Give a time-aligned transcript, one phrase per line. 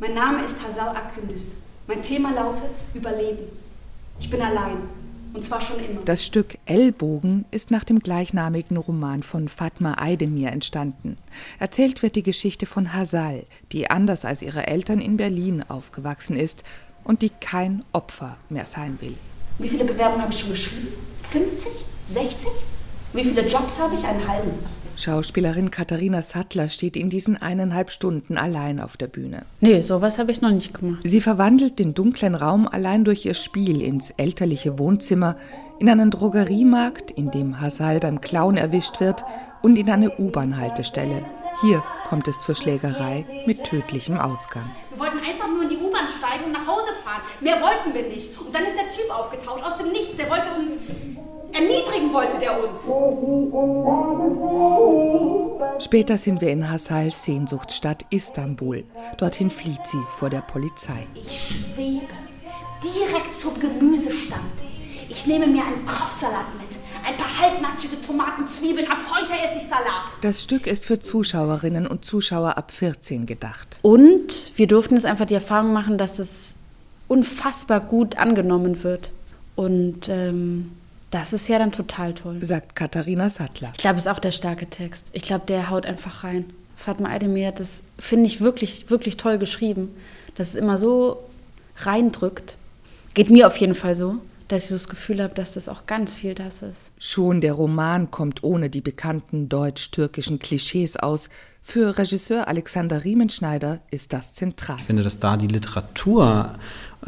[0.00, 1.54] Mein Name ist Hazal Akündüs.
[1.88, 3.48] Mein Thema lautet Überleben.
[4.20, 4.76] Ich bin allein.
[5.34, 6.02] Und zwar schon immer.
[6.04, 11.16] Das Stück Ellbogen ist nach dem gleichnamigen Roman von Fatma Aydemir entstanden.
[11.58, 16.62] Erzählt wird die Geschichte von Hazal, die anders als ihre Eltern in Berlin aufgewachsen ist
[17.02, 19.16] und die kein Opfer mehr sein will.
[19.58, 20.88] Wie viele Bewerbungen habe ich schon geschrieben?
[21.28, 21.72] 50?
[22.08, 22.48] 60?
[23.14, 24.04] Wie viele Jobs habe ich?
[24.04, 24.52] Einen halben.
[24.98, 29.42] Schauspielerin Katharina Sattler steht in diesen eineinhalb Stunden allein auf der Bühne.
[29.60, 31.02] Nee, sowas habe ich noch nicht gemacht.
[31.04, 35.36] Sie verwandelt den dunklen Raum allein durch ihr Spiel ins elterliche Wohnzimmer,
[35.78, 39.24] in einen Drogeriemarkt, in dem Hasal beim Clown erwischt wird,
[39.62, 41.24] und in eine U-Bahn-Haltestelle.
[41.60, 44.68] Hier kommt es zur Schlägerei mit tödlichem Ausgang.
[44.90, 47.22] Wir wollten einfach nur in die U-Bahn steigen und nach Hause fahren.
[47.40, 48.36] Mehr wollten wir nicht.
[48.36, 50.16] Und dann ist der Typ aufgetaucht aus dem Nichts.
[50.16, 50.78] Der wollte uns
[51.52, 52.80] Erniedrigen wollte der uns.
[55.84, 58.84] Später sind wir in Hassals Sehnsuchtsstadt Istanbul.
[59.16, 61.06] Dorthin flieht sie vor der Polizei.
[61.14, 62.06] Ich schwebe
[62.82, 64.42] direkt zum Gemüsestand.
[65.08, 66.68] Ich nehme mir einen Kopfsalat mit.
[67.06, 70.12] Ein paar halbnackige Tomaten, Zwiebeln, ab heute esse ich Salat.
[70.20, 73.78] Das Stück ist für Zuschauerinnen und Zuschauer ab 14 gedacht.
[73.82, 76.56] Und wir durften jetzt einfach die Erfahrung machen, dass es
[77.06, 79.12] unfassbar gut angenommen wird.
[79.56, 80.72] Und ähm,
[81.10, 82.42] das ist ja dann total toll.
[82.44, 83.72] Sagt Katharina Sattler.
[83.74, 85.08] Ich glaube, es ist auch der starke Text.
[85.12, 86.44] Ich glaube, der haut einfach rein.
[86.76, 89.90] Fatma Aydemir hat das, finde ich, wirklich, wirklich toll geschrieben.
[90.36, 91.22] Dass es immer so
[91.78, 92.56] reindrückt.
[93.14, 94.16] Geht mir auf jeden Fall so,
[94.48, 96.92] dass ich so das Gefühl habe, dass das auch ganz viel das ist.
[96.98, 101.30] Schon der Roman kommt ohne die bekannten deutsch-türkischen Klischees aus.
[101.62, 104.76] Für Regisseur Alexander Riemenschneider ist das zentral.
[104.78, 106.54] Ich finde, dass da die Literatur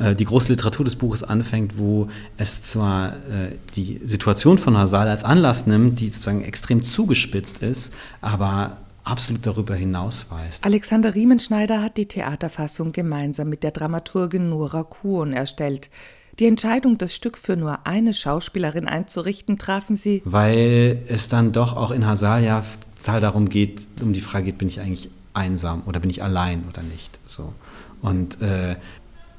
[0.00, 5.08] äh, die große Literatur des Buches anfängt, wo es zwar äh, die Situation von Hasal
[5.08, 10.64] als Anlass nimmt, die sozusagen extrem zugespitzt ist, aber absolut darüber hinausweist.
[10.64, 15.90] Alexander Riemenschneider hat die Theaterfassung gemeinsam mit der Dramaturgin Nora Kuhn erstellt.
[16.38, 20.22] Die Entscheidung, das Stück für nur eine Schauspielerin einzurichten, trafen sie.
[20.24, 22.64] Weil es dann doch auch in Hasal ja
[22.96, 26.64] total darum geht, um die Frage geht, bin ich eigentlich einsam oder bin ich allein
[26.68, 27.20] oder nicht?
[27.26, 27.52] So.
[28.00, 28.76] Und äh,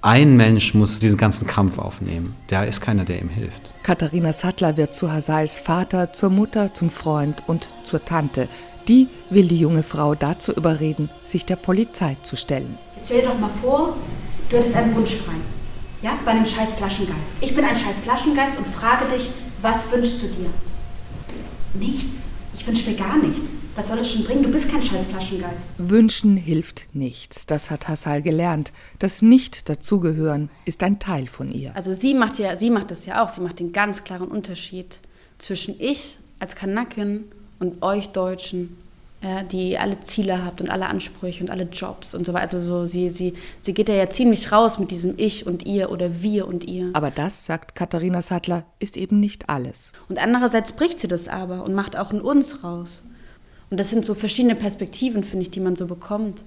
[0.01, 2.35] ein Mensch muss diesen ganzen Kampf aufnehmen.
[2.47, 3.61] Da ist keiner, der ihm hilft.
[3.83, 8.47] Katharina Sattler wird zu Hasals Vater, zur Mutter, zum Freund und zur Tante.
[8.87, 12.77] Die will die junge Frau dazu überreden, sich der Polizei zu stellen.
[12.95, 13.95] Jetzt stell dir doch mal vor,
[14.49, 15.35] du hättest einen Wunsch frei.
[16.01, 17.35] Ja, bei einem scheiß Flaschengeist.
[17.41, 19.29] Ich bin ein scheiß Flaschengeist und frage dich,
[19.61, 20.49] was wünschst du dir?
[21.75, 22.23] Nichts.
[22.57, 23.51] Ich wünsche mir gar nichts.
[23.75, 24.43] Was soll es schon bringen?
[24.43, 25.69] Du bist kein scheiß Flaschengeist.
[25.77, 27.45] Wünschen hilft nichts.
[27.45, 28.73] Das hat Hassal gelernt.
[28.99, 31.71] Das Nicht-Dazugehören ist ein Teil von ihr.
[31.73, 33.29] Also sie macht ja, sie macht das ja auch.
[33.29, 34.99] Sie macht den ganz klaren Unterschied
[35.37, 37.23] zwischen ich als Kanakin
[37.59, 38.75] und euch Deutschen,
[39.21, 42.57] ja, die alle Ziele habt und alle Ansprüche und alle Jobs und so weiter.
[42.57, 45.91] Also so, sie, sie, sie geht ja, ja ziemlich raus mit diesem Ich und ihr
[45.91, 46.89] oder wir und ihr.
[46.91, 49.93] Aber das, sagt Katharina Sattler, ist eben nicht alles.
[50.09, 53.03] Und andererseits bricht sie das aber und macht auch in uns raus.
[53.71, 56.43] Und das sind so verschiedene Perspektiven, finde ich, die man so bekommt,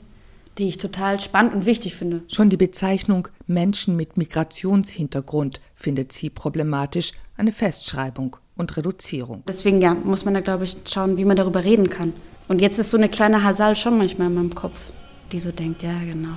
[0.58, 2.22] die ich total spannend und wichtig finde.
[2.28, 9.42] Schon die Bezeichnung Menschen mit Migrationshintergrund findet sie problematisch, eine Festschreibung und Reduzierung.
[9.48, 12.12] Deswegen ja, muss man da, glaube ich, schauen, wie man darüber reden kann.
[12.46, 14.92] Und jetzt ist so eine kleine Hasal schon manchmal in meinem Kopf,
[15.32, 16.36] die so denkt, ja, genau.